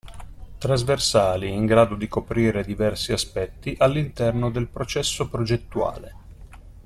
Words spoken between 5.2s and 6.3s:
progettuale.